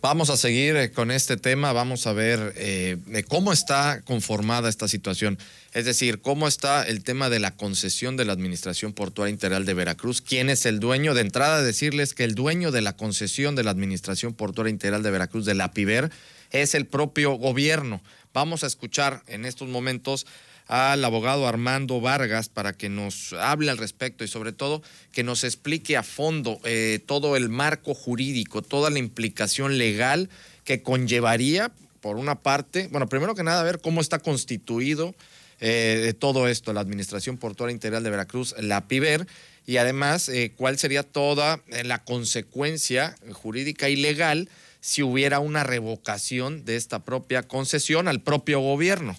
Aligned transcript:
Vamos 0.00 0.30
a 0.30 0.36
seguir 0.36 0.76
eh, 0.76 0.92
con 0.92 1.10
este 1.10 1.36
tema, 1.36 1.72
vamos 1.72 2.06
a 2.06 2.12
ver 2.12 2.52
eh, 2.56 2.98
cómo 3.26 3.52
está 3.52 4.00
conformada 4.02 4.68
esta 4.68 4.86
situación. 4.86 5.38
Es 5.74 5.86
decir, 5.86 6.20
cómo 6.20 6.46
está 6.46 6.84
el 6.84 7.02
tema 7.02 7.28
de 7.28 7.40
la 7.40 7.56
concesión 7.56 8.16
de 8.16 8.24
la 8.24 8.32
Administración 8.32 8.92
Portuaria 8.92 9.32
Integral 9.32 9.66
de 9.66 9.74
Veracruz. 9.74 10.20
¿Quién 10.20 10.50
es 10.50 10.66
el 10.66 10.78
dueño? 10.78 11.14
De 11.14 11.22
entrada, 11.22 11.62
decirles 11.62 12.14
que 12.14 12.22
el 12.22 12.36
dueño 12.36 12.70
de 12.70 12.80
la 12.80 12.92
concesión 12.92 13.56
de 13.56 13.64
la 13.64 13.72
Administración 13.72 14.34
Portuaria 14.34 14.70
Integral 14.70 15.02
de 15.02 15.10
Veracruz, 15.10 15.44
de 15.44 15.54
la 15.54 15.72
PIBER, 15.72 16.12
es 16.52 16.76
el 16.76 16.86
propio 16.86 17.32
gobierno. 17.32 18.00
Vamos 18.32 18.64
a 18.64 18.66
escuchar 18.66 19.22
en 19.26 19.44
estos 19.44 19.68
momentos 19.68 20.26
al 20.68 21.02
abogado 21.02 21.48
Armando 21.48 22.00
Vargas 22.00 22.50
para 22.50 22.74
que 22.74 22.90
nos 22.90 23.32
hable 23.32 23.70
al 23.70 23.78
respecto 23.78 24.22
y 24.22 24.28
sobre 24.28 24.52
todo 24.52 24.82
que 25.12 25.24
nos 25.24 25.42
explique 25.42 25.96
a 25.96 26.02
fondo 26.02 26.60
eh, 26.64 27.00
todo 27.06 27.36
el 27.36 27.48
marco 27.48 27.94
jurídico, 27.94 28.60
toda 28.60 28.90
la 28.90 28.98
implicación 28.98 29.78
legal 29.78 30.28
que 30.64 30.82
conllevaría, 30.82 31.72
por 32.00 32.16
una 32.16 32.36
parte, 32.36 32.88
bueno, 32.92 33.08
primero 33.08 33.34
que 33.34 33.42
nada, 33.42 33.62
ver 33.62 33.80
cómo 33.80 34.00
está 34.00 34.18
constituido 34.18 35.14
eh, 35.60 36.12
todo 36.18 36.46
esto, 36.46 36.72
la 36.72 36.80
Administración 36.80 37.38
Portuaria 37.38 37.72
Integral 37.72 38.04
de 38.04 38.10
Veracruz, 38.10 38.54
la 38.60 38.86
PIBER, 38.86 39.26
y 39.66 39.78
además 39.78 40.28
eh, 40.28 40.52
cuál 40.54 40.78
sería 40.78 41.02
toda 41.02 41.60
la 41.84 42.04
consecuencia 42.04 43.16
jurídica 43.32 43.88
y 43.88 43.96
legal 43.96 44.48
si 44.80 45.02
hubiera 45.02 45.40
una 45.40 45.64
revocación 45.64 46.64
de 46.64 46.76
esta 46.76 47.00
propia 47.00 47.42
concesión 47.42 48.08
al 48.08 48.20
propio 48.20 48.60
gobierno. 48.60 49.16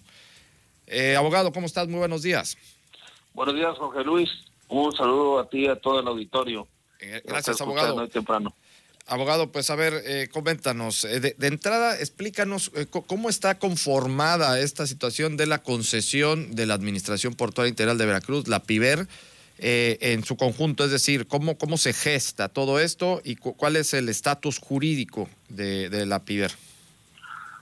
Eh, 0.88 1.16
abogado, 1.16 1.52
¿cómo 1.52 1.66
estás? 1.66 1.88
Muy 1.88 2.00
buenos 2.00 2.24
días. 2.24 2.58
Buenos 3.34 3.56
días, 3.56 3.78
Jorge 3.78 4.04
Luis. 4.04 4.30
Un 4.68 4.96
saludo 4.96 5.40
a 5.40 5.50
ti 5.50 5.66
y 5.66 5.68
a 5.68 5.76
todo 5.76 6.00
el 6.00 6.08
auditorio. 6.08 6.68
Eh, 7.00 7.22
gracias, 7.26 7.62
abogado. 7.62 8.08
temprano. 8.08 8.54
Abogado, 9.06 9.52
pues 9.52 9.70
a 9.72 9.76
ver, 9.76 10.04
eh, 10.06 10.30
coméntanos. 10.32 11.02
De, 11.02 11.36
entrada, 11.42 11.98
explícanos 11.98 12.72
cómo 13.08 13.30
está 13.30 13.58
conformada 13.58 14.60
esta 14.60 14.86
situación 14.86 15.36
de 15.36 15.48
la 15.48 15.64
concesión 15.64 16.56
de 16.56 16.68
la 16.68 16.76
Administración 16.76 17.34
Portuaria 17.34 17.70
Integral 17.70 17.98
de 17.98 18.06
Veracruz, 18.06 18.48
la 18.48 18.62
PIBER, 18.62 19.08
en 19.62 20.24
su 20.24 20.38
conjunto, 20.38 20.86
es 20.86 20.92
decir, 20.92 21.28
cómo, 21.28 21.58
cómo 21.58 21.78
se 21.78 21.94
gesta 21.94 22.50
todo 22.50 22.80
esto 22.80 23.22
y 23.24 23.36
cuál 23.36 23.76
es 23.76 23.94
el 23.94 24.10
estatus 24.10 24.60
jurídico 24.60 25.30
de, 25.50 26.06
la 26.06 26.24
PIBER. 26.24 26.52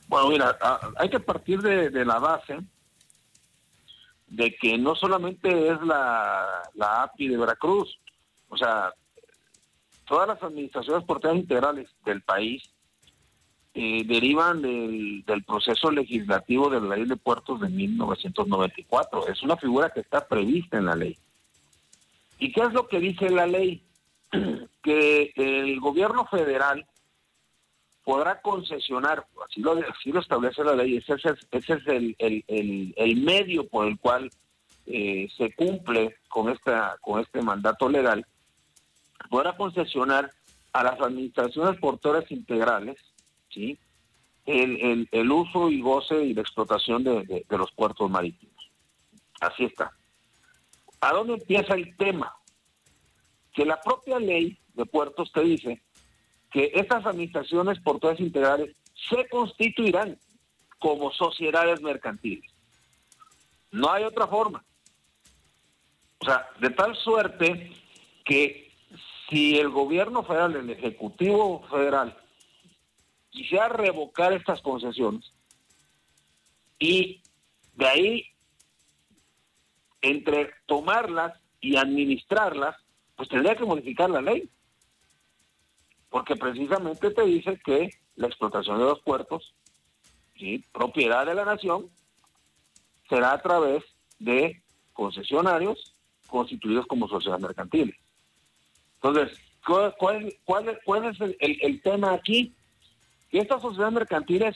Bueno, 0.08 0.30
mira, 0.30 0.58
hay 0.98 1.09
que 1.09 1.20
partir 1.20 1.62
de 1.62 2.06
la 2.06 2.20
base 2.20 2.59
de 4.28 4.56
que 4.56 4.78
no 4.78 4.95
solamente 4.95 5.70
es 5.70 5.81
la, 5.81 6.72
API 6.80 7.30
de 7.30 7.38
Veracruz, 7.38 7.98
o 8.50 8.58
sea, 8.58 8.94
todas 10.06 10.28
las 10.28 10.42
administraciones 10.44 11.03
portuarias 11.06 11.44
integrales 11.44 11.90
del 12.06 12.22
país 12.22 12.64
eh, 13.73 14.03
derivan 14.06 14.62
del, 14.62 15.23
del, 15.25 15.44
proceso 15.44 15.92
legislativo 15.92 16.70
de 16.70 16.81
la 16.81 16.95
ley 16.95 17.06
de 17.06 17.16
puertos 17.16 17.62
de 17.62 17.70
1994. 17.70 19.28
Es 19.28 19.44
una 19.44 19.56
figura 19.58 19.92
que 19.92 20.00
está 20.02 20.28
prevista 20.28 20.78
en 20.78 20.86
la 20.86 20.95
ley. 20.95 21.18
¿Y 22.39 22.52
qué 22.52 22.61
es 22.61 22.73
lo 22.73 22.88
que 22.88 22.99
dice 22.99 23.30
la 23.30 23.47
ley? 23.47 23.83
que 24.83 25.33
el 25.35 25.80
gobierno 25.80 26.25
federal 26.25 26.85
podrá 28.03 28.41
concesionar, 28.41 29.25
así 29.45 29.59
lo, 29.61 29.73
así 29.73 30.11
lo 30.11 30.21
establece 30.21 30.63
la 30.63 30.75
ley, 30.75 30.95
ese, 30.95 31.16
es 31.16 31.88
el, 31.88 33.17
medio 33.17 33.67
por 33.67 33.85
el 33.85 33.99
cual 33.99 34.29
eh, 34.85 35.27
se 35.35 35.53
cumple 35.53 36.16
con, 36.29 36.49
esta, 36.49 36.95
con 37.02 37.19
este 37.19 37.41
mandato 37.41 37.89
legal, 37.89 38.25
podrá 39.29 39.57
concesionar 39.57 40.31
a 40.72 40.83
las 40.83 41.01
administraciones 41.01 41.77
portuarias 41.81 42.31
integrales 42.31 42.97
¿sí? 43.49 43.77
el, 44.45 45.09
el, 45.11 45.31
uso 45.31 45.69
y 45.69 45.81
goce 45.81 46.23
y 46.23 46.33
la 46.33 46.41
explotación 46.41 47.03
de 47.03 47.45
los 47.49 47.72
puertos 47.73 48.09
marítimos. 48.09 48.72
Así 49.41 49.66
está. 49.66 49.97
¿A 51.02 51.12
dónde 51.13 51.34
empieza 51.34 51.74
el 51.74 51.96
tema? 51.97 52.35
Que 53.53 53.66
la 53.66 53.80
propia 53.81 54.19
ley 54.19 54.59
de 54.74 54.85
puertos 54.85 55.31
te 55.31 55.41
dice 55.41 55.81
que 56.52 56.72
estas 56.74 57.06
administraciones 57.06 57.80
portuarias 57.80 58.22
integrales 58.22 58.75
se 59.09 59.28
constituirán 59.30 60.18
como 60.80 61.12
sociedades 61.12 61.81
mercantiles. 61.81 62.50
No 63.72 63.91
hay 63.91 64.03
otra 64.03 64.28
forma. 64.28 64.63
O 66.19 66.25
sea, 66.25 66.50
de 66.59 66.69
tal 66.72 66.96
suerte 66.96 67.72
que 68.24 68.72
si 69.30 69.57
el 69.57 69.69
gobierno 69.69 70.24
federal, 70.24 70.56
el 70.56 70.69
Ejecutivo 70.69 71.66
Federal, 71.69 72.18
quisiera 73.30 73.69
revocar 73.69 74.34
estas 74.34 74.62
concesiones 74.62 75.31
y 76.80 77.22
de 77.75 77.88
ahí 77.88 78.25
entre 80.09 80.51
tomarlas 80.66 81.40
y 81.62 81.75
administrarlas, 81.75 82.75
pues 83.16 83.29
tendría 83.29 83.56
que 83.56 83.66
modificar 83.66 84.09
la 84.09 84.22
ley 84.22 84.50
porque 86.09 86.35
precisamente 86.35 87.12
te 87.12 87.25
dice 87.25 87.59
que 87.63 87.90
la 88.16 88.28
explotación 88.28 88.79
de 88.79 88.85
los 88.85 89.01
puertos, 89.01 89.53
¿sí? 90.38 90.63
propiedad 90.72 91.25
de 91.25 91.35
la 91.35 91.45
nación, 91.45 91.90
será 93.09 93.34
a 93.34 93.41
través 93.41 93.84
de 94.19 94.62
concesionarios 94.94 95.95
constituidos 96.28 96.88
como 96.88 97.07
sociedades 97.07 97.44
mercantiles. 97.44 97.95
Entonces, 98.95 99.38
¿cuál, 99.63 100.25
es 101.06 101.35
el, 101.39 101.81
tema 101.81 102.13
aquí? 102.13 102.53
Que 103.29 103.39
estas 103.39 103.62
sociedades 103.62 103.94
mercantiles, 103.94 104.56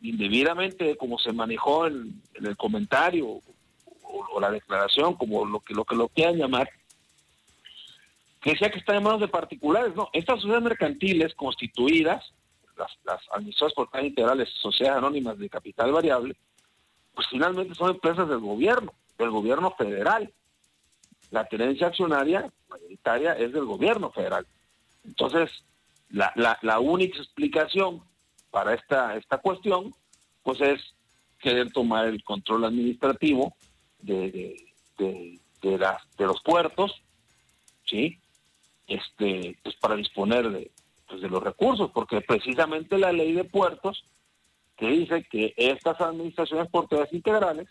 indebidamente, 0.00 0.96
como 0.96 1.18
se 1.18 1.32
manejó 1.32 1.86
en, 1.86 2.22
el 2.34 2.56
comentario 2.56 3.42
o, 4.08 4.40
la 4.40 4.50
declaración, 4.50 5.14
como 5.14 5.44
lo 5.44 5.60
que 5.60 5.74
lo 5.74 5.84
que 5.84 5.96
lo 5.96 6.08
quieran 6.08 6.36
llamar, 6.36 6.68
que 8.40 8.50
decía 8.50 8.70
que 8.70 8.78
está 8.78 8.96
en 8.96 9.02
manos 9.02 9.20
de 9.20 9.28
particulares. 9.28 9.94
No, 9.94 10.08
estas 10.12 10.36
sociedades 10.36 10.64
mercantiles 10.64 11.34
constituidas, 11.34 12.32
las, 12.76 12.90
las 13.04 13.20
administraciones 13.32 13.74
por 13.74 14.04
integrales, 14.04 14.48
sociedades 14.60 14.98
anónimas 14.98 15.38
de 15.38 15.48
capital 15.48 15.92
variable, 15.92 16.36
pues 17.14 17.26
finalmente 17.28 17.74
son 17.74 17.90
empresas 17.90 18.28
del 18.28 18.38
gobierno, 18.38 18.92
del 19.18 19.30
gobierno 19.30 19.72
federal. 19.72 20.32
La 21.30 21.44
tenencia 21.44 21.88
accionaria 21.88 22.50
mayoritaria 22.68 23.32
es 23.32 23.52
del 23.52 23.64
gobierno 23.64 24.10
federal. 24.10 24.46
Entonces, 25.04 25.50
la, 26.10 26.32
la, 26.36 26.58
la 26.62 26.78
única 26.80 27.18
explicación 27.18 28.02
para 28.50 28.74
esta, 28.74 29.16
esta 29.16 29.38
cuestión, 29.38 29.94
pues 30.42 30.60
es 30.60 30.80
querer 31.38 31.70
tomar 31.72 32.06
el 32.06 32.22
control 32.24 32.64
administrativo 32.64 33.54
de, 34.00 34.56
de, 34.98 35.40
de, 35.62 36.26
los 36.26 36.42
puertos, 36.42 37.02
¿sí? 37.84 38.18
este, 38.86 39.58
pues 39.62 39.76
para 39.76 39.96
disponer 39.96 40.50
de, 40.50 40.70
pues 41.06 41.20
de 41.20 41.28
los 41.28 41.42
recursos, 41.42 41.90
porque 41.92 42.20
precisamente 42.20 42.98
la 42.98 43.12
ley 43.12 43.32
de 43.32 43.44
puertos 43.44 44.04
que 44.76 44.88
dice 44.88 45.24
que 45.24 45.54
estas 45.56 46.00
administraciones 46.00 46.68
portuarias 46.70 47.12
integrales 47.12 47.68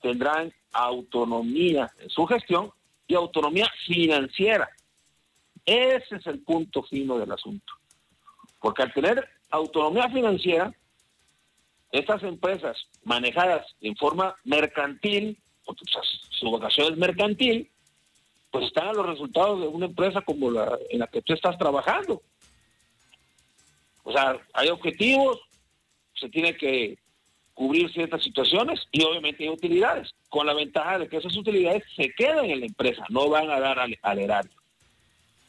tendrán 0.00 0.52
autonomía 0.72 1.90
en 1.98 2.08
su 2.08 2.26
gestión 2.26 2.72
y 3.06 3.14
autonomía 3.14 3.68
financiera. 3.86 4.68
Ese 5.66 6.16
es 6.16 6.26
el 6.26 6.42
punto 6.42 6.82
fino 6.84 7.18
del 7.18 7.32
asunto. 7.32 7.74
Porque 8.60 8.82
al 8.82 8.92
tener 8.92 9.28
autonomía 9.50 10.08
financiera, 10.08 10.72
estas 11.92 12.22
empresas 12.22 12.76
manejadas 13.04 13.66
en 13.80 13.96
forma 13.96 14.36
mercantil, 14.44 15.38
su 16.30 16.50
vocación 16.50 16.92
es 16.92 16.98
mercantil, 16.98 17.70
pues 18.50 18.66
están 18.66 18.96
los 18.96 19.06
resultados 19.06 19.60
de 19.60 19.68
una 19.68 19.86
empresa 19.86 20.20
como 20.22 20.50
la 20.50 20.78
en 20.90 20.98
la 20.98 21.06
que 21.06 21.22
tú 21.22 21.32
estás 21.32 21.56
trabajando. 21.58 22.22
O 24.02 24.12
sea, 24.12 24.36
hay 24.54 24.68
objetivos, 24.68 25.38
se 26.14 26.28
tiene 26.28 26.56
que 26.56 26.98
cubrir 27.54 27.92
ciertas 27.92 28.22
situaciones 28.22 28.80
y 28.90 29.04
obviamente 29.04 29.44
hay 29.44 29.50
utilidades, 29.50 30.10
con 30.28 30.46
la 30.46 30.54
ventaja 30.54 30.98
de 30.98 31.08
que 31.08 31.18
esas 31.18 31.36
utilidades 31.36 31.82
se 31.94 32.10
quedan 32.16 32.46
en 32.46 32.60
la 32.60 32.66
empresa, 32.66 33.04
no 33.10 33.28
van 33.28 33.50
a 33.50 33.60
dar 33.60 33.78
al, 33.78 34.18
erario. 34.18 34.50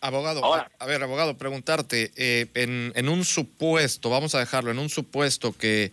Abogado, 0.02 0.44
a, 0.44 0.86
ver, 0.86 1.04
abogado, 1.04 1.38
preguntarte, 1.38 2.12
eh, 2.18 2.48
en, 2.56 2.92
en 2.96 3.08
un 3.08 3.24
supuesto, 3.24 4.10
vamos 4.10 4.36
a 4.36 4.40
dejarlo, 4.40 4.72
en 4.72 4.80
un 4.80 4.90
supuesto 4.90 5.54
que 5.54 5.92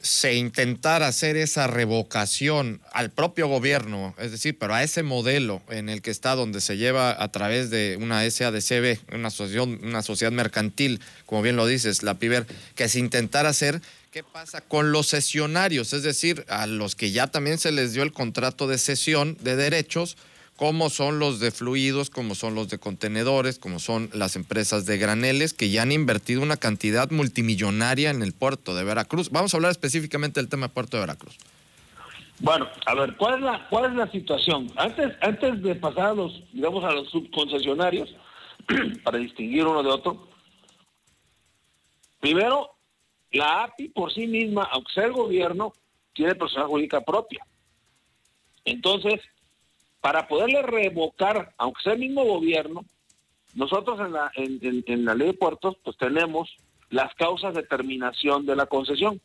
se 0.00 0.34
intentara 0.34 1.06
hacer 1.06 1.36
esa 1.36 1.66
revocación 1.66 2.80
al 2.92 3.10
propio 3.10 3.48
gobierno, 3.48 4.14
es 4.18 4.32
decir, 4.32 4.56
pero 4.58 4.74
a 4.74 4.82
ese 4.82 5.02
modelo 5.02 5.62
en 5.70 5.88
el 5.88 6.02
que 6.02 6.10
está, 6.10 6.34
donde 6.34 6.60
se 6.60 6.76
lleva 6.76 7.22
a 7.22 7.32
través 7.32 7.70
de 7.70 7.96
una 8.00 8.28
SADCB, 8.28 8.98
una, 9.14 9.28
asociación, 9.28 9.80
una 9.82 10.02
sociedad 10.02 10.32
mercantil, 10.32 11.00
como 11.26 11.42
bien 11.42 11.56
lo 11.56 11.66
dices, 11.66 12.02
la 12.02 12.14
PIBER, 12.14 12.46
que 12.74 12.88
se 12.88 12.98
intentara 12.98 13.48
hacer, 13.48 13.80
¿qué 14.10 14.22
pasa 14.22 14.60
con 14.60 14.92
los 14.92 15.06
sesionarios? 15.06 15.92
Es 15.92 16.02
decir, 16.02 16.44
a 16.48 16.66
los 16.66 16.94
que 16.94 17.10
ya 17.10 17.26
también 17.26 17.58
se 17.58 17.72
les 17.72 17.92
dio 17.92 18.02
el 18.02 18.12
contrato 18.12 18.66
de 18.66 18.78
cesión 18.78 19.38
de 19.40 19.56
derechos, 19.56 20.16
como 20.56 20.88
son 20.88 21.18
los 21.18 21.40
de 21.40 21.50
fluidos, 21.50 22.10
como 22.10 22.34
son 22.34 22.54
los 22.54 22.68
de 22.68 22.78
contenedores, 22.78 23.58
como 23.58 23.78
son 23.80 24.10
las 24.12 24.36
empresas 24.36 24.86
de 24.86 24.98
graneles, 24.98 25.52
que 25.52 25.70
ya 25.70 25.82
han 25.82 25.92
invertido 25.92 26.42
una 26.42 26.56
cantidad 26.56 27.10
multimillonaria 27.10 28.10
en 28.10 28.22
el 28.22 28.32
puerto 28.32 28.74
de 28.74 28.84
Veracruz. 28.84 29.30
Vamos 29.30 29.52
a 29.52 29.56
hablar 29.56 29.72
específicamente 29.72 30.40
del 30.40 30.48
tema 30.48 30.68
del 30.68 30.74
puerto 30.74 30.96
de 30.96 31.02
Veracruz. 31.02 31.36
Bueno, 32.40 32.68
a 32.86 32.94
ver, 32.94 33.16
¿cuál 33.16 33.34
es 33.34 33.40
la, 33.40 33.68
cuál 33.68 33.90
es 33.90 33.96
la 33.96 34.10
situación? 34.10 34.70
Antes, 34.76 35.12
antes 35.20 35.62
de 35.62 35.74
pasar 35.74 36.06
a 36.06 36.14
los, 36.14 36.42
digamos, 36.52 36.84
a 36.84 36.92
los 36.92 37.10
subconcesionarios, 37.10 38.14
para 39.04 39.18
distinguir 39.18 39.66
uno 39.66 39.82
de 39.82 39.88
otro, 39.88 40.28
primero, 42.20 42.70
la 43.32 43.64
API 43.64 43.88
por 43.88 44.12
sí 44.12 44.26
misma, 44.26 44.68
aunque 44.72 44.92
sea 44.92 45.04
el 45.04 45.12
gobierno, 45.12 45.72
tiene 46.12 46.34
personal 46.34 46.68
jurídica 46.68 47.00
propia. 47.00 47.44
Entonces, 48.64 49.20
para 50.04 50.28
poderle 50.28 50.60
revocar, 50.60 51.54
aunque 51.56 51.82
sea 51.82 51.94
el 51.94 52.00
mismo 52.00 52.24
gobierno, 52.24 52.84
nosotros 53.54 53.98
en 54.00 54.12
la, 54.12 54.30
en, 54.34 55.04
la 55.06 55.14
ley 55.14 55.28
de 55.28 55.32
puertos, 55.32 55.78
pues 55.82 55.96
tenemos 55.96 56.54
las 56.90 57.14
causas 57.14 57.54
de 57.54 57.62
terminación 57.62 58.44
de 58.44 58.54
la 58.54 58.66
concesión, 58.66 59.18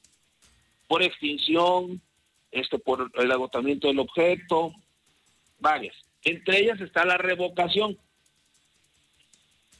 por 0.87 1.03
extinción, 1.03 2.01
este, 2.49 2.79
por 2.79 3.11
el 3.15 3.29
agotamiento 3.29 3.89
del 3.89 3.99
objeto, 3.99 4.71
varias. 5.59 5.97
Entre 6.23 6.61
ellas 6.61 6.79
está 6.79 7.03
la 7.03 7.17
revocación. 7.17 7.97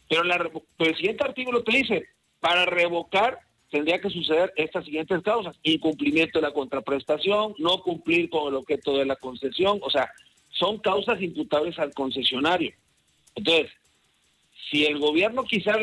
Pero, 0.10 0.26
la, 0.26 0.52
el 0.80 0.96
siguiente 0.98 1.24
artículo 1.24 1.64
te 1.64 1.78
dice, 1.78 2.10
para 2.42 2.66
revocar 2.66 3.40
tendría 3.72 4.02
que 4.02 4.10
suceder 4.10 4.52
estas 4.58 4.84
siguientes 4.84 5.22
causas. 5.24 5.56
Incumplimiento 5.64 6.40
de 6.40 6.48
la 6.48 6.54
contraprestación, 6.54 7.56
no 7.58 7.84
cumplir 7.84 8.30
con 8.30 8.50
el 8.50 8.56
objeto 8.56 8.98
de 8.98 9.06
la 9.06 9.16
concesión, 9.16 9.80
o 9.82 9.90
sea, 9.90 10.12
son 10.60 10.78
causas 10.80 11.22
imputables 11.22 11.80
al 11.80 11.94
concesionario. 11.94 12.74
Entonces, 13.36 13.72
si 14.70 14.86
el 14.86 15.00
gobierno 15.00 15.44
quisiera 15.44 15.80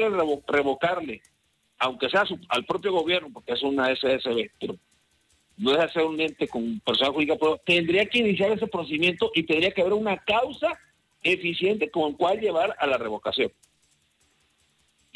revocarle, 0.47 1.23
aunque 1.79 2.09
sea 2.09 2.25
al 2.49 2.65
propio 2.65 2.93
gobierno, 2.93 3.31
porque 3.33 3.53
es 3.53 3.63
una 3.63 3.95
SSB, 3.95 4.51
pero 4.61 4.77
no 5.57 5.73
deja 5.73 5.89
ser 5.89 6.05
un 6.05 6.21
ente 6.21 6.47
con 6.47 6.81
persona 6.81 7.11
jurídica, 7.11 7.37
pero 7.41 7.59
tendría 7.65 8.07
que 8.07 8.19
iniciar 8.19 8.53
ese 8.53 8.67
procedimiento 8.67 9.31
y 9.35 9.45
tendría 9.45 9.73
que 9.73 9.81
haber 9.81 9.95
una 9.95 10.19
causa 10.19 10.79
eficiente 11.23 11.91
con 11.91 12.13
cual 12.13 12.41
llevar 12.41 12.77
a 12.79 12.87
la 12.87 12.99
revocación 12.99 13.51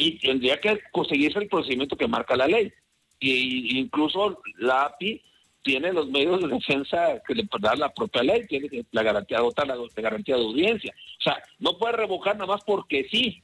y 0.00 0.18
tendría 0.18 0.58
que 0.58 0.80
conseguirse 0.92 1.38
el 1.38 1.48
procedimiento 1.48 1.94
que 1.94 2.08
marca 2.08 2.34
la 2.34 2.46
ley. 2.46 2.72
Y, 3.18 3.78
incluso 3.78 4.40
la 4.56 4.84
API 4.84 5.20
tiene 5.62 5.92
los 5.92 6.08
medios 6.08 6.40
de 6.40 6.48
defensa 6.48 7.20
que 7.26 7.34
le 7.34 7.48
da 7.60 7.74
la 7.76 7.92
propia 7.92 8.22
ley, 8.22 8.46
tiene 8.46 8.68
la 8.92 9.02
garantía, 9.02 9.38
de 9.38 9.66
la, 9.66 9.76
garantía 9.96 10.36
de 10.36 10.42
audiencia. 10.42 10.94
O 11.18 11.22
sea, 11.22 11.42
no 11.58 11.76
puede 11.76 11.92
revocar 11.94 12.34
nada 12.36 12.46
más 12.46 12.64
porque 12.64 13.06
sí. 13.10 13.42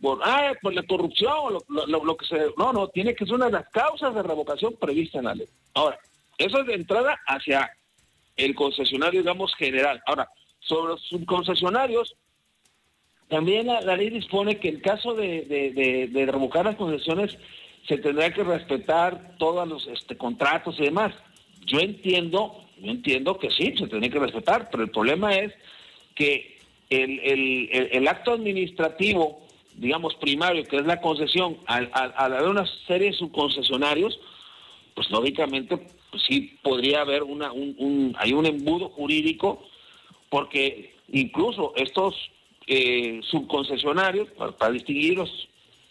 Por, 0.00 0.18
ah, 0.24 0.52
por 0.62 0.72
la 0.72 0.82
corrupción, 0.82 1.58
lo, 1.68 1.86
lo, 1.86 2.16
que 2.16 2.26
se... 2.26 2.38
No, 2.56 2.72
no, 2.72 2.88
tiene 2.88 3.14
que 3.14 3.26
ser 3.26 3.34
una 3.34 3.46
de 3.46 3.52
las 3.52 3.68
causas 3.68 4.14
de 4.14 4.22
revocación 4.22 4.74
previstas 4.80 5.18
en 5.18 5.24
la 5.26 5.34
ley. 5.34 5.46
Ahora, 5.74 5.98
eso 6.38 6.60
es 6.60 6.66
de 6.66 6.74
entrada 6.74 7.20
hacia 7.26 7.70
el 8.36 8.54
concesionario, 8.54 9.20
digamos, 9.20 9.54
general. 9.56 10.02
Ahora, 10.06 10.28
sobre 10.60 10.92
los 10.92 11.02
subconcesionarios, 11.02 12.16
también 13.28 13.68
la, 13.68 13.96
ley 13.96 14.10
dispone 14.10 14.58
que 14.58 14.68
en 14.68 14.80
caso 14.80 15.14
de, 15.14 16.26
revocar 16.30 16.64
las 16.64 16.76
concesiones 16.76 17.38
se 17.86 17.98
tendrá 17.98 18.32
que 18.32 18.44
respetar 18.44 19.36
todos 19.38 19.66
los 19.66 19.86
este, 19.86 20.16
contratos 20.16 20.76
y 20.78 20.84
demás. 20.84 21.14
Yo 21.66 21.80
entiendo, 21.80 22.64
yo 22.78 22.90
entiendo 22.90 23.38
que 23.38 23.50
sí, 23.50 23.74
se 23.76 23.86
tendría 23.86 24.10
que 24.10 24.18
respetar, 24.18 24.68
pero 24.70 24.82
el 24.82 24.90
problema 24.90 25.34
es 25.34 25.52
que 26.14 26.58
el, 26.90 28.08
acto 28.08 28.32
administrativo, 28.32 29.40
digamos, 29.76 30.14
primario, 30.16 30.64
que 30.64 30.76
es 30.76 30.86
la 30.86 31.00
concesión, 31.00 31.58
al, 31.66 31.90
haber 31.94 32.48
una 32.48 32.66
serie 32.86 33.10
de 33.10 33.16
subconcesionarios, 33.16 34.18
pues 34.94 35.10
lógicamente 35.10 35.78
pues 36.10 36.22
sí 36.28 36.58
podría 36.62 37.02
haber 37.02 37.22
una, 37.22 37.52
un, 37.52 38.14
hay 38.18 38.32
un 38.32 38.46
embudo 38.46 38.88
jurídico, 38.88 39.62
porque 40.28 40.94
incluso 41.12 41.72
estos 41.76 42.14
eh, 42.66 43.20
subconcesionarios, 43.30 44.28
para, 44.30 44.70
distinguirlos, 44.72 45.48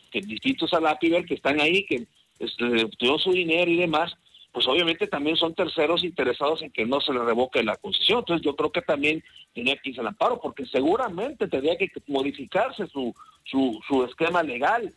que 0.09 0.21
distintos 0.21 0.73
a 0.73 0.79
la 0.79 0.97
PIBER, 0.97 1.25
que 1.25 1.35
están 1.35 1.59
ahí, 1.59 1.85
que 1.85 2.05
este, 2.39 2.83
obtuvieron 2.85 3.19
su 3.19 3.31
dinero 3.31 3.69
y 3.69 3.77
demás, 3.77 4.15
pues 4.51 4.67
obviamente 4.67 5.07
también 5.07 5.35
son 5.35 5.53
terceros 5.53 6.03
interesados 6.03 6.61
en 6.61 6.71
que 6.71 6.85
no 6.85 6.99
se 7.01 7.13
le 7.13 7.19
revoque 7.19 7.63
la 7.63 7.77
concesión. 7.77 8.19
Entonces 8.19 8.43
yo 8.43 8.55
creo 8.55 8.71
que 8.71 8.81
también 8.81 9.23
tenía 9.53 9.77
que 9.77 9.89
irse 9.89 10.01
al 10.01 10.07
amparo, 10.07 10.39
porque 10.41 10.65
seguramente 10.65 11.47
tendría 11.47 11.77
que 11.77 11.91
modificarse 12.07 12.87
su, 12.87 13.13
su, 13.43 13.79
su 13.87 14.03
esquema 14.03 14.41
legal. 14.41 14.93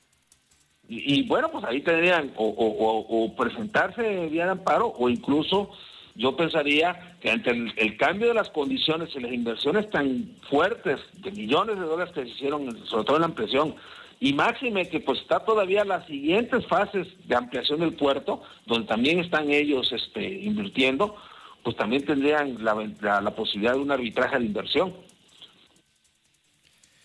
Y, 0.88 1.22
bueno, 1.22 1.50
pues 1.50 1.64
ahí 1.64 1.80
tendrían 1.80 2.32
o, 2.36 2.44
o 2.48 3.36
presentarse 3.36 4.26
vía 4.26 4.50
amparo 4.50 4.88
o 4.88 5.08
incluso 5.08 5.70
yo 6.14 6.36
pensaría 6.36 7.16
que 7.20 7.30
ante 7.30 7.50
el, 7.50 7.96
cambio 7.96 8.28
de 8.28 8.34
las 8.34 8.50
condiciones 8.50 9.10
y 9.14 9.20
las 9.20 9.32
inversiones 9.32 9.88
tan 9.90 10.36
fuertes 10.50 11.00
de 11.18 11.30
millones 11.30 11.78
de 11.78 11.86
dólares 11.86 12.12
que 12.14 12.24
se 12.24 12.30
hicieron, 12.30 12.86
sobre 12.86 13.04
todo 13.04 13.16
en 13.16 13.22
la 13.22 13.28
ampliación, 13.28 13.74
y 14.20 14.32
máxime 14.34 14.88
que 14.88 15.00
pues 15.00 15.20
está 15.20 15.40
todavía 15.40 15.84
las 15.84 16.06
siguientes 16.06 16.66
fases 16.66 17.08
de 17.26 17.34
ampliación 17.34 17.80
del 17.80 17.94
puerto, 17.94 18.42
donde 18.66 18.86
también 18.86 19.18
están 19.18 19.50
ellos 19.50 19.90
este, 19.90 20.22
invirtiendo, 20.22 21.16
pues 21.64 21.76
también 21.76 22.04
tendrían 22.04 22.62
la, 22.62 23.20
la, 23.20 23.34
posibilidad 23.34 23.72
de 23.72 23.80
un 23.80 23.90
arbitraje 23.90 24.38
de 24.38 24.44
inversión. 24.44 24.94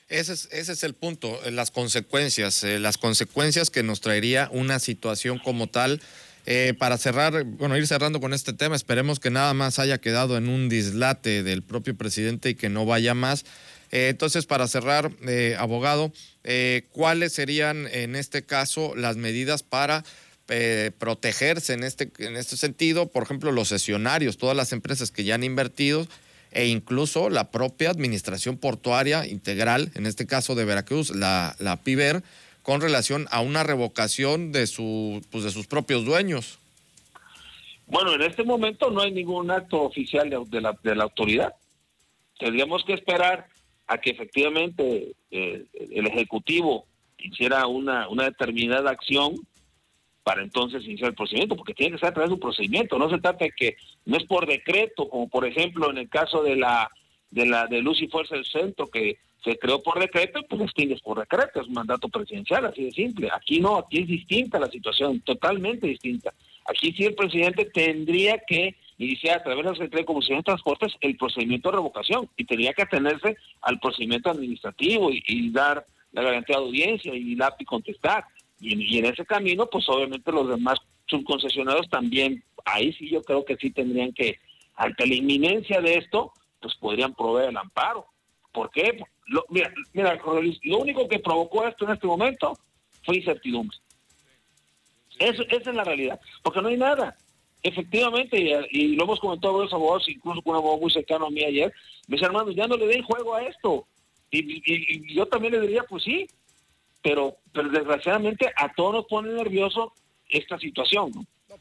Ese 0.09 0.33
es, 0.33 0.49
ese 0.51 0.73
es 0.73 0.83
el 0.83 0.93
punto, 0.93 1.39
eh, 1.43 1.51
las 1.51 1.71
consecuencias, 1.71 2.63
eh, 2.63 2.79
las 2.79 2.97
consecuencias 2.97 3.69
que 3.69 3.83
nos 3.83 3.99
traería 3.99 4.49
una 4.51 4.79
situación 4.79 5.39
como 5.39 5.67
tal 5.67 6.01
eh, 6.49 6.73
para 6.77 6.97
cerrar, 6.97 7.43
bueno, 7.43 7.75
ir 7.75 7.85
cerrando 7.87 8.21
con 8.21 8.33
este 8.33 8.53
tema, 8.53 8.77
esperemos 8.77 9.19
que 9.19 9.29
nada 9.29 9.53
más 9.53 9.79
haya 9.79 9.97
quedado 9.97 10.37
en 10.37 10.47
un 10.47 10.69
dislate 10.69 11.43
del 11.43 11.61
propio 11.61 11.93
presidente 11.97 12.51
y 12.51 12.55
que 12.55 12.69
no 12.69 12.85
vaya 12.85 13.13
más. 13.13 13.43
Eh, 13.91 14.07
entonces, 14.07 14.45
para 14.45 14.65
cerrar, 14.69 15.11
eh, 15.27 15.57
abogado, 15.59 16.13
¿cuáles 16.93 17.33
serían 17.33 17.85
en 17.91 18.15
este 18.15 18.43
caso 18.43 18.95
las 18.95 19.17
medidas 19.17 19.61
para 19.61 20.05
protegerse 20.97 21.73
en 21.73 21.83
este, 21.83 22.09
en 22.19 22.37
este 22.37 22.55
sentido? 22.55 23.07
Por 23.07 23.23
ejemplo, 23.23 23.51
los 23.51 23.67
sesionarios, 23.67 24.37
todas 24.37 24.55
las 24.55 24.71
empresas 24.71 25.11
que 25.11 25.25
ya 25.25 25.35
han 25.35 25.43
invertido 25.43 26.07
e 26.51 26.67
incluso 26.67 27.29
la 27.29 27.51
propia 27.51 27.89
administración 27.89 28.55
portuaria 28.55 29.27
integral, 29.27 29.91
en 29.95 30.05
este 30.05 30.25
caso 30.25 30.55
de 30.55 30.63
Veracruz, 30.63 31.13
la, 31.13 31.57
la 31.59 31.83
PIBER, 31.83 32.23
con 32.67 32.81
relación 32.81 33.27
a 33.31 33.39
una 33.39 33.63
revocación 33.63 34.51
de, 34.51 34.67
su, 34.67 35.25
pues 35.31 35.45
de 35.45 35.51
sus 35.51 35.67
propios 35.67 36.03
dueños. 36.03 36.59
Bueno, 37.85 38.13
en 38.13 38.23
este 38.23 38.43
momento 38.43 38.91
no 38.91 38.99
hay 38.99 39.13
ningún 39.13 39.49
acto 39.51 39.83
oficial 39.83 40.29
de, 40.29 40.59
la, 40.59 40.77
de 40.83 40.93
la 40.93 41.05
autoridad. 41.05 41.53
Tendríamos 42.37 42.83
que 42.83 42.91
esperar 42.91 43.47
a 43.87 43.99
que 43.99 44.09
efectivamente 44.09 45.13
eh, 45.31 45.63
el 45.71 46.07
Ejecutivo 46.07 46.85
hiciera 47.17 47.65
una, 47.67 48.09
una 48.09 48.25
determinada 48.25 48.91
acción 48.91 49.35
para 50.23 50.43
entonces 50.43 50.83
iniciar 50.83 51.11
el 51.11 51.15
procedimiento, 51.15 51.55
porque 51.55 51.73
tiene 51.73 51.93
que 51.93 51.99
ser 51.99 52.09
a 52.09 52.13
través 52.13 52.31
de 52.31 52.33
un 52.33 52.41
procedimiento. 52.41 52.99
No 52.99 53.09
se 53.09 53.19
trata 53.19 53.45
de 53.45 53.51
que 53.51 53.77
no 54.03 54.17
es 54.17 54.25
por 54.25 54.45
decreto, 54.45 55.07
como 55.07 55.29
por 55.29 55.47
ejemplo 55.47 55.89
en 55.89 55.99
el 55.99 56.09
caso 56.09 56.43
de 56.43 56.57
la 56.57 56.91
de 57.31 57.45
la 57.45 57.67
de 57.67 57.81
Luz 57.81 58.01
y 58.01 58.09
Fuerza 58.09 58.35
del 58.35 58.43
Centro, 58.43 58.87
que 58.87 59.19
se 59.43 59.57
creó 59.57 59.81
por 59.81 59.99
decreto, 59.99 60.41
pues 60.49 60.61
extingues 60.61 61.01
por 61.01 61.19
decreto, 61.19 61.61
es 61.61 61.67
un 61.67 61.73
mandato 61.73 62.09
presidencial, 62.09 62.65
así 62.65 62.85
de 62.85 62.91
simple. 62.91 63.29
Aquí 63.33 63.59
no, 63.59 63.77
aquí 63.77 63.99
es 63.99 64.07
distinta 64.07 64.59
la 64.59 64.69
situación, 64.69 65.19
totalmente 65.21 65.87
distinta. 65.87 66.33
Aquí 66.65 66.91
sí 66.93 67.05
el 67.05 67.15
presidente 67.15 67.65
tendría 67.65 68.39
que 68.39 68.75
iniciar 68.97 69.37
a 69.37 69.43
través 69.43 69.63
de 69.63 69.69
la 69.69 69.75
Secretaría 69.75 70.01
de 70.01 70.05
Comunicaciones 70.05 70.41
y 70.41 70.45
Transportes 70.45 70.93
el 71.01 71.17
procedimiento 71.17 71.69
de 71.69 71.77
revocación 71.77 72.29
y 72.35 72.45
tendría 72.45 72.73
que 72.73 72.81
atenerse 72.81 73.37
al 73.61 73.79
procedimiento 73.79 74.29
administrativo 74.29 75.11
y, 75.11 75.51
dar 75.51 75.85
la 76.11 76.23
garantía 76.23 76.57
de 76.57 76.63
audiencia 76.63 77.13
y 77.13 77.35
la 77.35 77.55
contestar. 77.65 78.25
Y 78.59 78.97
en, 78.97 79.05
ese 79.05 79.25
camino, 79.25 79.67
pues 79.67 79.87
obviamente 79.87 80.31
los 80.31 80.49
demás 80.49 80.79
subconcesionarios 81.05 81.87
también, 81.89 82.43
ahí 82.65 82.91
sí 82.93 83.09
yo 83.09 83.21
creo 83.21 83.45
que 83.45 83.55
sí 83.55 83.69
tendrían 83.69 84.11
que, 84.13 84.39
ante 84.75 85.05
la 85.05 85.15
inminencia 85.15 85.79
de 85.79 85.95
esto, 85.95 86.33
pues 86.59 86.75
podrían 86.75 87.13
proveer 87.13 87.49
el 87.49 87.57
amparo. 87.57 88.07
¿Por 88.51 88.71
qué? 88.71 88.99
Lo, 89.27 89.45
mira, 89.49 89.71
lo 90.63 90.77
único 90.79 91.07
que 91.07 91.19
provocó 91.19 91.67
esto 91.67 91.85
en 91.85 91.91
este 91.91 92.07
momento 92.07 92.57
fue 93.03 93.17
incertidumbre. 93.17 93.77
Eso, 95.19 95.43
esa 95.49 95.69
es 95.69 95.75
la 95.75 95.83
realidad, 95.83 96.19
porque 96.43 96.61
no 96.61 96.69
hay 96.69 96.77
nada. 96.77 97.15
Efectivamente, 97.63 98.37
y, 98.71 98.95
lo 98.95 99.03
hemos 99.03 99.19
comentado 99.19 99.63
los 99.63 99.73
abogados, 99.73 100.07
incluso 100.07 100.41
con 100.41 100.51
un 100.51 100.57
abogado 100.57 100.81
muy 100.81 100.91
cercano 100.91 101.25
a 101.25 101.29
mí 101.29 101.43
ayer, 101.43 101.73
mis 102.07 102.21
hermanos, 102.21 102.55
ya 102.55 102.67
no 102.67 102.77
le 102.77 102.87
den 102.87 103.03
juego 103.03 103.35
a 103.35 103.43
esto. 103.43 103.87
Y, 104.31 105.13
yo 105.13 105.25
también 105.25 105.53
le 105.53 105.61
diría, 105.61 105.83
pues 105.83 106.03
sí, 106.03 106.27
pero, 107.01 107.37
pero 107.51 107.69
desgraciadamente 107.69 108.51
a 108.55 108.73
todos 108.73 108.93
nos 108.93 109.05
pone 109.05 109.33
nervioso 109.33 109.93
esta 110.29 110.57
situación. 110.59 111.11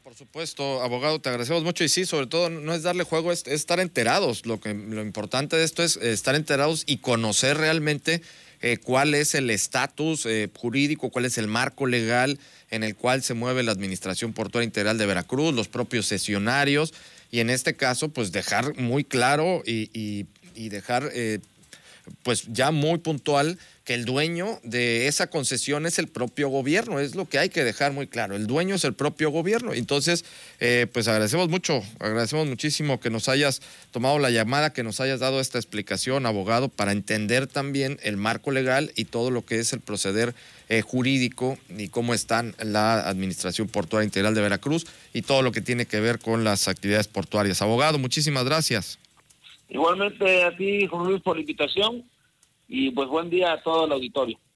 Por 0.03 0.15
supuesto, 0.15 0.81
abogado, 0.81 1.19
te 1.19 1.29
agradecemos 1.29 1.63
mucho 1.63 1.83
y 1.83 1.89
sí, 1.89 2.05
sobre 2.05 2.27
todo 2.27 2.49
no 2.49 2.73
es 2.73 2.83
darle 2.83 3.03
juego, 3.03 3.31
es, 3.31 3.45
estar 3.47 3.79
enterados. 3.79 4.45
Lo, 4.45 4.59
que, 4.59 4.73
lo 4.73 5.01
importante 5.01 5.55
de 5.55 5.63
esto 5.63 5.83
es 5.83 5.97
estar 5.97 6.35
enterados 6.35 6.83
y 6.85 6.97
conocer 6.97 7.57
realmente 7.57 8.21
eh, 8.61 8.77
cuál 8.77 9.13
es 9.13 9.35
el 9.35 9.49
estatus 9.49 10.25
eh, 10.25 10.49
jurídico, 10.55 11.09
cuál 11.09 11.25
es 11.25 11.37
el 11.37 11.47
marco 11.47 11.85
legal 11.85 12.39
en 12.69 12.83
el 12.83 12.95
cual 12.95 13.23
se 13.23 13.33
mueve 13.33 13.63
la 13.63 13.71
Administración 13.71 14.33
Portuaria 14.33 14.65
Integral 14.65 14.97
de 14.97 15.05
Veracruz, 15.05 15.53
los 15.53 15.67
propios 15.67 16.07
sesionarios 16.07 16.93
y 17.31 17.39
en 17.39 17.49
este 17.49 17.75
caso, 17.75 18.09
pues 18.09 18.31
dejar 18.31 18.77
muy 18.77 19.03
claro 19.03 19.61
y, 19.65 20.25
dejar 20.55 21.11
eh, 21.13 21.39
pues 22.23 22.45
ya 22.51 22.71
muy 22.71 22.99
puntual 22.99 23.57
que 23.87 23.93
el 23.93 24.03
dueño 24.03 24.59
de 24.63 25.07
esa 25.07 25.27
concesión 25.27 25.85
es 25.85 25.97
el 25.97 26.09
propio 26.09 26.49
gobierno, 26.49 26.99
es 26.99 27.15
lo 27.15 27.27
que 27.29 27.39
hay 27.39 27.47
que 27.47 27.63
dejar 27.63 27.93
muy 27.93 28.05
claro, 28.07 28.35
el 28.35 28.45
dueño 28.45 28.75
es 28.75 28.83
el 28.83 28.93
propio 28.93 29.29
gobierno. 29.29 29.73
Entonces, 29.73 30.25
eh, 30.59 30.87
pues 30.91 31.07
agradecemos 31.07 31.47
mucho, 31.47 31.81
agradecemos 31.99 32.47
muchísimo 32.47 32.99
que 32.99 33.09
nos 33.09 33.29
hayas 33.29 33.61
tomado 33.91 34.19
la 34.19 34.29
llamada, 34.29 34.73
que 34.73 34.83
nos 34.83 34.99
hayas 34.99 35.21
dado 35.21 35.39
esta 35.39 35.57
explicación, 35.57 36.25
abogado, 36.25 36.67
para 36.67 36.91
entender 36.91 37.47
también 37.47 37.97
el 38.03 38.17
marco 38.17 38.51
legal 38.51 38.91
y 38.95 39.05
todo 39.05 39.31
lo 39.31 39.45
que 39.45 39.59
es 39.59 39.71
el 39.71 39.79
proceder 39.79 40.35
eh, 40.67 40.81
jurídico 40.81 41.57
y 41.69 41.87
cómo 41.87 42.13
está 42.13 42.43
la 42.59 43.07
Administración 43.07 43.69
Portuaria 43.69 44.05
Integral 44.05 44.35
de 44.35 44.41
Veracruz 44.41 44.85
y 45.13 45.21
todo 45.21 45.41
lo 45.41 45.53
que 45.53 45.61
tiene 45.61 45.85
que 45.85 46.01
ver 46.01 46.19
con 46.19 46.43
las 46.43 46.67
actividades 46.67 47.07
portuarias. 47.07 47.61
Abogado, 47.61 47.99
muchísimas 47.99 48.43
gracias. 48.43 48.99
Igualmente 49.69 50.43
a 50.43 50.55
ti, 50.55 50.87
Juan 50.87 51.07
Luis, 51.07 51.21
por 51.21 51.35
la 51.35 51.41
invitación 51.41 52.09
y 52.67 52.91
pues 52.91 53.07
buen 53.07 53.29
día 53.29 53.53
a 53.53 53.61
todo 53.61 53.85
el 53.85 53.91
auditorio. 53.91 54.39